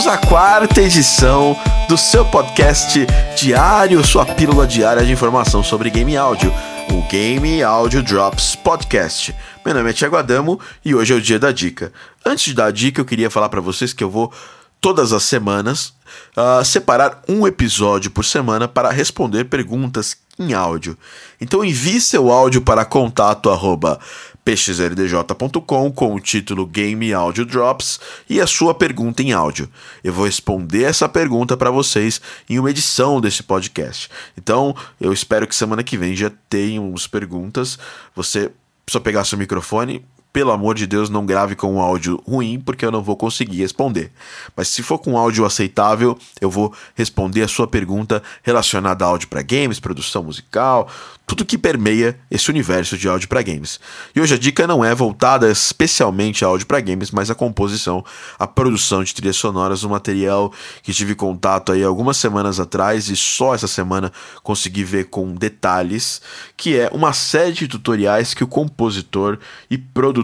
bem-vindos 0.00 0.06
à 0.06 0.16
quarta 0.16 0.80
edição 0.80 1.54
do 1.86 1.98
seu 1.98 2.24
podcast 2.24 3.06
diário, 3.36 4.02
sua 4.06 4.24
pílula 4.24 4.66
diária 4.66 5.04
de 5.04 5.12
informação 5.12 5.62
sobre 5.62 5.90
game 5.90 6.16
áudio, 6.16 6.50
o 6.90 7.02
Game 7.10 7.62
Audio 7.62 8.02
Drops 8.02 8.56
Podcast. 8.56 9.34
Meu 9.62 9.74
nome 9.74 9.90
é 9.90 9.92
Thiago 9.92 10.16
Adamo 10.16 10.58
e 10.82 10.94
hoje 10.94 11.12
é 11.12 11.16
o 11.16 11.20
dia 11.20 11.38
da 11.38 11.52
dica. 11.52 11.92
Antes 12.24 12.46
de 12.46 12.54
dar 12.54 12.66
a 12.66 12.70
dica, 12.70 13.00
eu 13.00 13.04
queria 13.04 13.28
falar 13.28 13.50
para 13.50 13.60
vocês 13.60 13.92
que 13.92 14.02
eu 14.02 14.08
vou 14.08 14.32
todas 14.80 15.12
as 15.12 15.24
semanas 15.24 15.92
uh, 16.34 16.64
separar 16.64 17.20
um 17.28 17.46
episódio 17.46 18.10
por 18.10 18.24
semana 18.24 18.66
para 18.66 18.90
responder 18.90 19.44
perguntas 19.44 20.16
em 20.38 20.54
áudio. 20.54 20.96
Então 21.38 21.62
envie 21.62 22.00
seu 22.00 22.30
áudio 22.30 22.62
para 22.62 22.86
contato 22.86 23.50
arroba 23.50 24.00
pxldj.com 24.44 25.90
com 25.92 26.14
o 26.14 26.20
título 26.20 26.66
Game 26.66 27.12
Audio 27.12 27.44
Drops 27.44 28.00
e 28.28 28.40
a 28.40 28.46
sua 28.46 28.74
pergunta 28.74 29.22
em 29.22 29.32
áudio. 29.32 29.68
Eu 30.02 30.12
vou 30.12 30.24
responder 30.24 30.84
essa 30.84 31.08
pergunta 31.08 31.56
para 31.56 31.70
vocês 31.70 32.20
em 32.48 32.58
uma 32.58 32.70
edição 32.70 33.20
desse 33.20 33.42
podcast. 33.42 34.08
Então, 34.36 34.74
eu 35.00 35.12
espero 35.12 35.46
que 35.46 35.54
semana 35.54 35.82
que 35.82 35.96
vem 35.96 36.16
já 36.16 36.30
tenham 36.48 36.92
perguntas. 37.06 37.78
Você 38.14 38.50
só 38.88 38.98
pegar 38.98 39.24
seu 39.24 39.38
microfone, 39.38 40.04
pelo 40.32 40.52
amor 40.52 40.74
de 40.74 40.86
Deus, 40.86 41.10
não 41.10 41.26
grave 41.26 41.56
com 41.56 41.74
um 41.74 41.80
áudio 41.80 42.22
ruim, 42.26 42.60
porque 42.60 42.84
eu 42.84 42.90
não 42.90 43.02
vou 43.02 43.16
conseguir 43.16 43.58
responder. 43.58 44.12
Mas 44.56 44.68
se 44.68 44.82
for 44.82 44.98
com 44.98 45.12
um 45.12 45.18
áudio 45.18 45.44
aceitável, 45.44 46.16
eu 46.40 46.50
vou 46.50 46.72
responder 46.94 47.42
a 47.42 47.48
sua 47.48 47.66
pergunta 47.66 48.22
relacionada 48.42 49.04
a 49.04 49.08
áudio 49.08 49.28
para 49.28 49.42
games, 49.42 49.80
produção 49.80 50.22
musical, 50.22 50.88
tudo 51.26 51.44
que 51.44 51.58
permeia 51.58 52.18
esse 52.30 52.50
universo 52.50 52.96
de 52.96 53.08
áudio 53.08 53.28
para 53.28 53.42
games. 53.42 53.78
E 54.14 54.20
hoje 54.20 54.34
a 54.34 54.38
dica 54.38 54.66
não 54.66 54.84
é 54.84 54.94
voltada 54.94 55.50
especialmente 55.50 56.44
a 56.44 56.48
áudio 56.48 56.66
para 56.66 56.80
games, 56.80 57.10
mas 57.10 57.30
a 57.30 57.34
composição, 57.34 58.04
a 58.38 58.46
produção 58.46 59.02
de 59.02 59.14
trilhas 59.14 59.36
sonoras, 59.36 59.84
um 59.84 59.90
material 59.90 60.52
que 60.82 60.92
tive 60.92 61.14
contato 61.14 61.72
aí 61.72 61.82
algumas 61.82 62.16
semanas 62.16 62.58
atrás 62.58 63.08
e 63.08 63.16
só 63.16 63.54
essa 63.54 63.68
semana 63.68 64.12
consegui 64.42 64.84
ver 64.84 65.04
com 65.04 65.34
detalhes, 65.34 66.20
que 66.56 66.76
é 66.76 66.90
uma 66.92 67.12
série 67.12 67.52
de 67.52 67.68
tutoriais 67.68 68.34
que 68.34 68.44
o 68.44 68.48
compositor 68.48 69.38
e 69.70 69.78
produtor 69.78 70.19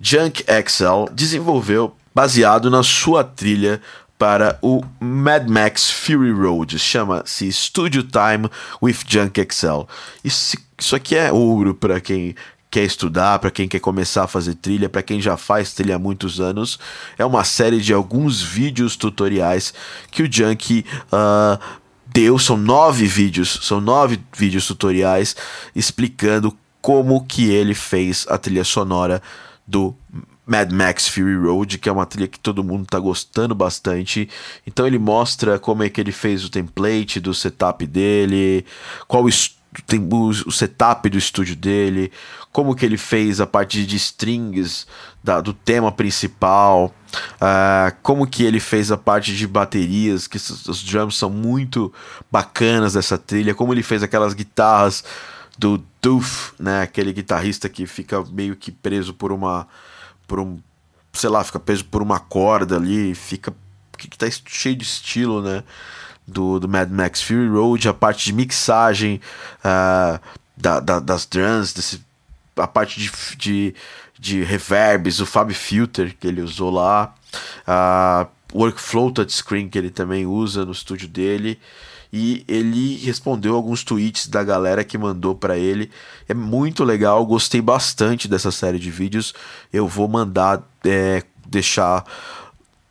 Junk 0.00 0.44
Excel 0.46 1.08
desenvolveu 1.12 1.94
baseado 2.14 2.70
na 2.70 2.82
sua 2.82 3.22
trilha 3.22 3.80
para 4.18 4.58
o 4.60 4.82
Mad 5.00 5.48
Max 5.48 5.90
Fury 5.90 6.32
Road. 6.32 6.78
Chama-se 6.78 7.52
Studio 7.52 8.02
Time 8.02 8.50
with 8.82 8.98
Junk 9.06 9.40
Excel. 9.40 9.88
Isso, 10.24 10.56
isso 10.76 10.96
aqui 10.96 11.14
é 11.14 11.32
ouro 11.32 11.74
para 11.74 12.00
quem 12.00 12.34
quer 12.70 12.84
estudar, 12.84 13.38
para 13.38 13.50
quem 13.50 13.68
quer 13.68 13.78
começar 13.78 14.24
a 14.24 14.26
fazer 14.26 14.54
trilha, 14.54 14.88
para 14.88 15.02
quem 15.02 15.20
já 15.20 15.36
faz 15.36 15.72
trilha 15.72 15.96
há 15.96 15.98
muitos 15.98 16.40
anos. 16.40 16.78
É 17.16 17.24
uma 17.24 17.44
série 17.44 17.80
de 17.80 17.92
alguns 17.92 18.42
vídeos 18.42 18.96
tutoriais 18.96 19.72
que 20.10 20.22
o 20.22 20.30
Junk 20.30 20.84
uh, 21.12 21.58
deu. 22.06 22.38
São 22.38 22.56
nove 22.56 23.06
vídeos, 23.06 23.60
são 23.62 23.80
nove 23.80 24.20
vídeos 24.36 24.66
tutoriais 24.66 25.36
explicando 25.74 26.56
como 26.88 27.22
que 27.26 27.50
ele 27.50 27.74
fez 27.74 28.24
a 28.30 28.38
trilha 28.38 28.64
sonora 28.64 29.20
do 29.66 29.94
Mad 30.46 30.72
Max 30.72 31.06
Fury 31.06 31.36
Road, 31.36 31.76
que 31.76 31.86
é 31.86 31.92
uma 31.92 32.06
trilha 32.06 32.26
que 32.26 32.40
todo 32.40 32.64
mundo 32.64 32.86
tá 32.86 32.98
gostando 32.98 33.54
bastante. 33.54 34.26
Então 34.66 34.86
ele 34.86 34.98
mostra 34.98 35.58
como 35.58 35.82
é 35.82 35.90
que 35.90 36.00
ele 36.00 36.12
fez 36.12 36.46
o 36.46 36.48
template 36.48 37.20
do 37.20 37.34
setup 37.34 37.86
dele, 37.86 38.64
qual 39.06 39.22
o, 39.22 39.28
o 39.28 40.50
setup 40.50 41.10
do 41.10 41.18
estúdio 41.18 41.54
dele, 41.54 42.10
como 42.50 42.74
que 42.74 42.86
ele 42.86 42.96
fez 42.96 43.38
a 43.38 43.46
parte 43.46 43.84
de 43.84 43.96
strings 43.96 44.86
da, 45.22 45.42
do 45.42 45.52
tema 45.52 45.92
principal, 45.92 46.86
uh, 47.34 47.94
como 48.02 48.26
que 48.26 48.44
ele 48.44 48.60
fez 48.60 48.90
a 48.90 48.96
parte 48.96 49.36
de 49.36 49.46
baterias, 49.46 50.26
que 50.26 50.38
os 50.38 50.82
drums 50.82 51.18
são 51.18 51.28
muito 51.28 51.92
bacanas 52.32 52.94
dessa 52.94 53.18
trilha, 53.18 53.54
como 53.54 53.74
ele 53.74 53.82
fez 53.82 54.02
aquelas 54.02 54.32
guitarras 54.32 55.04
do 55.58 55.84
Doof, 56.00 56.52
né, 56.58 56.82
aquele 56.82 57.12
guitarrista 57.12 57.68
que 57.68 57.84
fica 57.84 58.24
meio 58.30 58.54
que 58.54 58.70
preso 58.70 59.12
por 59.12 59.32
uma 59.32 59.66
por 60.26 60.38
um, 60.38 60.58
sei 61.12 61.28
lá, 61.28 61.42
fica 61.42 61.58
preso 61.58 61.84
por 61.86 62.00
uma 62.00 62.20
corda 62.20 62.76
ali, 62.76 63.14
fica 63.14 63.52
que, 63.96 64.08
tá 64.08 64.26
cheio 64.46 64.76
de 64.76 64.84
estilo, 64.84 65.42
né? 65.42 65.64
Do, 66.26 66.60
do 66.60 66.68
Mad 66.68 66.90
Max 66.90 67.22
Fury 67.22 67.48
Road, 67.48 67.88
a 67.88 67.94
parte 67.94 68.26
de 68.26 68.34
mixagem 68.34 69.18
uh, 69.60 70.20
da, 70.54 70.78
da, 70.78 71.00
das 71.00 71.24
drums, 71.24 71.72
desse, 71.72 72.04
a 72.54 72.66
parte 72.66 73.00
de, 73.00 73.10
de, 73.36 73.74
de 74.18 74.44
reverbs, 74.44 75.20
o 75.20 75.26
Fab 75.26 75.52
Filter 75.54 76.14
que 76.20 76.26
ele 76.26 76.42
usou 76.42 76.70
lá, 76.70 77.14
uh, 77.66 78.28
workflow 78.52 79.10
touchscreen 79.10 79.70
que 79.70 79.78
ele 79.78 79.90
também 79.90 80.26
usa 80.26 80.66
no 80.66 80.72
estúdio 80.72 81.08
dele 81.08 81.58
e 82.12 82.44
ele 82.48 82.96
respondeu 82.96 83.54
alguns 83.54 83.84
tweets 83.84 84.28
da 84.28 84.42
galera 84.42 84.84
que 84.84 84.96
mandou 84.96 85.34
para 85.34 85.58
ele. 85.58 85.90
É 86.28 86.34
muito 86.34 86.84
legal, 86.84 87.24
gostei 87.26 87.60
bastante 87.60 88.28
dessa 88.28 88.50
série 88.50 88.78
de 88.78 88.90
vídeos. 88.90 89.34
Eu 89.72 89.86
vou 89.86 90.08
mandar 90.08 90.62
é, 90.84 91.22
deixar 91.46 92.04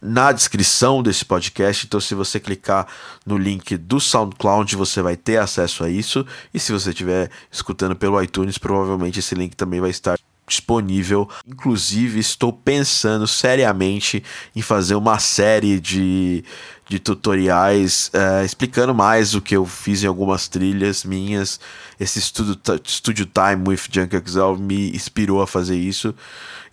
na 0.01 0.31
descrição 0.31 1.01
desse 1.01 1.25
podcast. 1.25 1.85
Então, 1.85 1.99
se 1.99 2.13
você 2.13 2.39
clicar 2.39 2.87
no 3.25 3.37
link 3.37 3.75
do 3.77 3.99
SoundCloud, 3.99 4.75
você 4.75 5.01
vai 5.01 5.15
ter 5.17 5.37
acesso 5.37 5.83
a 5.83 5.89
isso. 5.89 6.25
E 6.53 6.59
se 6.59 6.71
você 6.71 6.91
estiver 6.91 7.29
escutando 7.51 7.95
pelo 7.95 8.21
iTunes, 8.21 8.57
provavelmente 8.57 9.19
esse 9.19 9.35
link 9.35 9.55
também 9.55 9.81
vai 9.81 9.89
estar 9.89 10.17
disponível. 10.47 11.29
Inclusive, 11.45 12.19
estou 12.19 12.53
pensando 12.53 13.27
seriamente 13.27 14.23
em 14.55 14.61
fazer 14.61 14.95
uma 14.95 15.19
série 15.19 15.79
de, 15.79 16.43
de 16.87 16.99
tutoriais 16.99 18.09
uh, 18.13 18.45
explicando 18.45 18.95
mais 18.95 19.35
o 19.35 19.41
que 19.41 19.55
eu 19.57 19.65
fiz 19.65 20.03
em 20.03 20.07
algumas 20.07 20.47
trilhas 20.47 21.03
minhas. 21.03 21.59
Esse 21.99 22.21
Studio, 22.21 22.57
Studio 22.85 23.25
Time 23.25 23.67
with 23.67 23.81
Junk 23.91 24.15
Excel 24.15 24.57
me 24.57 24.91
inspirou 24.95 25.41
a 25.41 25.47
fazer 25.47 25.75
isso. 25.75 26.15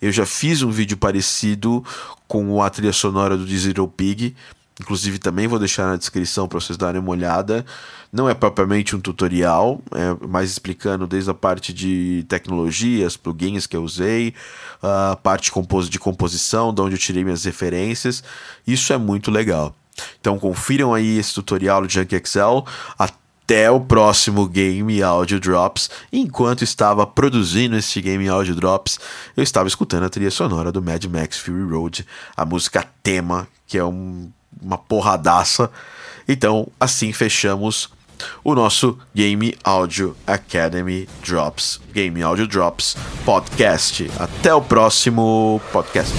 Eu 0.01 0.11
já 0.11 0.25
fiz 0.25 0.61
um 0.61 0.71
vídeo 0.71 0.97
parecido 0.97 1.83
com 2.27 2.61
a 2.61 2.69
trilha 2.69 2.93
sonora 2.93 3.35
do 3.35 3.45
Zero 3.57 3.87
Pig. 3.87 4.35
Inclusive, 4.79 5.19
também 5.19 5.47
vou 5.47 5.57
deixar 5.57 5.87
na 5.87 5.95
descrição 5.95 6.47
para 6.47 6.59
vocês 6.59 6.77
darem 6.77 6.99
uma 6.99 7.11
olhada. 7.11 7.65
Não 8.11 8.29
é 8.29 8.33
propriamente 8.33 8.95
um 8.95 8.99
tutorial, 8.99 9.81
é 9.91 10.27
mais 10.27 10.51
explicando 10.51 11.07
desde 11.07 11.29
a 11.29 11.33
parte 11.33 11.73
de 11.73 12.25
tecnologias, 12.27 13.15
plugins 13.15 13.65
que 13.65 13.75
eu 13.75 13.83
usei, 13.83 14.33
a 14.81 15.17
parte 15.21 15.51
de 15.89 15.99
composição, 15.99 16.73
de 16.73 16.81
onde 16.81 16.95
eu 16.95 16.99
tirei 16.99 17.23
minhas 17.23 17.45
referências. 17.45 18.23
Isso 18.67 18.91
é 18.91 18.97
muito 18.97 19.31
legal. 19.31 19.73
Então 20.19 20.37
confiram 20.37 20.93
aí 20.93 21.17
esse 21.17 21.33
tutorial 21.33 21.81
do 21.81 21.89
Junk 21.89 22.13
Excel. 22.13 22.65
Até 22.97 23.69
o 23.69 23.79
próximo 23.79 24.47
Game 24.47 25.01
Audio 25.03 25.39
Drops. 25.39 25.89
Enquanto 26.11 26.63
estava 26.63 27.05
produzindo 27.05 27.77
esse 27.77 28.01
Game 28.01 28.27
Audio 28.27 28.55
Drops, 28.55 28.99
eu 29.37 29.43
estava 29.43 29.67
escutando 29.67 30.03
a 30.03 30.09
trilha 30.09 30.31
sonora 30.31 30.71
do 30.71 30.81
Mad 30.81 31.05
Max 31.05 31.37
Fury 31.37 31.63
Road, 31.63 32.05
a 32.35 32.43
música 32.43 32.85
tema, 33.03 33.47
que 33.67 33.77
é 33.77 33.83
um, 33.83 34.31
uma 34.65 34.77
porradaça. 34.77 35.69
Então, 36.27 36.67
assim 36.79 37.13
fechamos 37.13 37.89
o 38.43 38.55
nosso 38.55 38.97
Game 39.13 39.55
Audio 39.63 40.15
Academy 40.25 41.07
Drops, 41.23 41.79
Game 41.93 42.21
Audio 42.23 42.47
Drops 42.47 42.95
Podcast. 43.25 44.09
Até 44.17 44.53
o 44.53 44.61
próximo 44.61 45.61
podcast. 45.71 46.13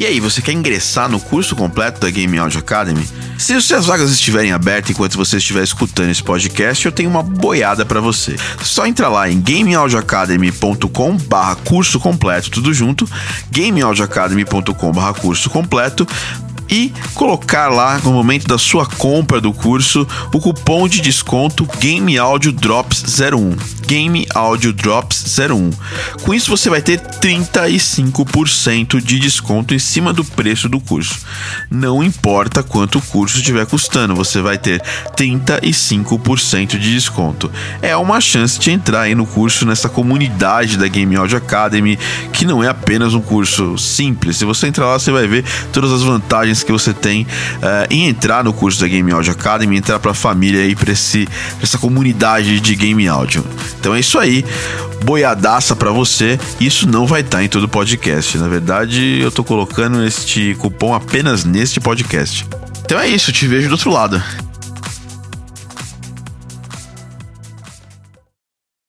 E 0.00 0.06
aí, 0.06 0.18
você 0.18 0.40
quer 0.40 0.52
ingressar 0.52 1.10
no 1.10 1.20
curso 1.20 1.54
completo 1.54 2.00
da 2.00 2.08
Game 2.08 2.38
Audio 2.38 2.58
Academy? 2.58 3.06
Se 3.36 3.52
as 3.74 3.84
vagas 3.84 4.10
estiverem 4.10 4.50
abertas 4.50 4.92
enquanto 4.92 5.18
você 5.18 5.36
estiver 5.36 5.62
escutando 5.62 6.08
esse 6.08 6.22
podcast, 6.22 6.86
eu 6.86 6.90
tenho 6.90 7.10
uma 7.10 7.22
boiada 7.22 7.84
para 7.84 8.00
você. 8.00 8.34
Só 8.62 8.86
entra 8.86 9.10
lá 9.10 9.28
em 9.28 9.38
gameaudioacademy.com 9.38 11.18
barra 11.18 11.54
curso 11.56 12.00
completo, 12.00 12.50
tudo 12.50 12.72
junto, 12.72 13.06
gameaudioacademy.com 13.50 14.90
barra 14.90 15.12
curso 15.12 15.50
completo, 15.50 16.08
e 16.70 16.92
colocar 17.14 17.68
lá 17.68 17.98
no 17.98 18.12
momento 18.12 18.46
da 18.46 18.56
sua 18.56 18.86
compra 18.86 19.38
do 19.38 19.52
curso 19.52 20.06
o 20.32 20.40
cupom 20.40 20.88
de 20.88 21.02
desconto 21.02 21.68
Game 21.78 22.16
Audio 22.16 22.52
Drops 22.52 23.04
01. 23.20 23.79
Game 23.90 24.24
Audio 24.32 24.72
Drops 24.72 25.36
01. 25.36 25.70
Com 26.22 26.32
isso 26.32 26.48
você 26.48 26.70
vai 26.70 26.80
ter 26.80 27.00
35% 27.00 29.02
de 29.02 29.18
desconto 29.18 29.74
em 29.74 29.80
cima 29.80 30.12
do 30.12 30.24
preço 30.24 30.68
do 30.68 30.78
curso. 30.78 31.18
Não 31.68 32.00
importa 32.00 32.62
quanto 32.62 32.98
o 32.98 33.02
curso 33.02 33.38
estiver 33.38 33.66
custando, 33.66 34.14
você 34.14 34.40
vai 34.40 34.58
ter 34.58 34.80
35% 35.16 36.78
de 36.78 36.94
desconto. 36.94 37.50
É 37.82 37.96
uma 37.96 38.20
chance 38.20 38.60
de 38.60 38.70
entrar 38.70 39.00
aí 39.00 39.16
no 39.16 39.26
curso 39.26 39.66
nessa 39.66 39.88
comunidade 39.88 40.78
da 40.78 40.86
Game 40.86 41.16
Audio 41.16 41.38
Academy, 41.38 41.98
que 42.32 42.44
não 42.44 42.62
é 42.62 42.68
apenas 42.68 43.12
um 43.12 43.20
curso 43.20 43.76
simples. 43.76 44.36
Se 44.36 44.44
você 44.44 44.68
entrar 44.68 44.86
lá, 44.86 45.00
você 45.00 45.10
vai 45.10 45.26
ver 45.26 45.44
todas 45.72 45.90
as 45.90 46.02
vantagens 46.02 46.62
que 46.62 46.70
você 46.70 46.94
tem 46.94 47.24
uh, 47.24 47.26
em 47.90 48.06
entrar 48.06 48.44
no 48.44 48.52
curso 48.52 48.80
da 48.80 48.86
Game 48.86 49.10
Audio 49.10 49.32
Academy, 49.32 49.76
entrar 49.76 49.98
para 49.98 50.12
a 50.12 50.14
família 50.14 50.64
e 50.64 50.76
para 50.76 50.92
essa 50.92 51.78
comunidade 51.80 52.60
de 52.60 52.76
game 52.76 53.08
áudio. 53.08 53.44
Então 53.80 53.94
é 53.94 54.00
isso 54.00 54.18
aí, 54.18 54.44
boiadaça 55.04 55.74
para 55.74 55.90
você. 55.90 56.38
Isso 56.60 56.86
não 56.86 57.06
vai 57.06 57.22
estar 57.22 57.38
tá 57.38 57.44
em 57.44 57.48
todo 57.48 57.66
podcast. 57.66 58.36
Na 58.36 58.46
verdade, 58.46 59.18
eu 59.20 59.30
tô 59.30 59.42
colocando 59.42 60.04
este 60.04 60.54
cupom 60.58 60.94
apenas 60.94 61.44
neste 61.44 61.80
podcast. 61.80 62.46
Então 62.84 63.00
é 63.00 63.08
isso, 63.08 63.32
te 63.32 63.46
vejo 63.46 63.68
do 63.68 63.72
outro 63.72 63.90
lado. 63.90 64.22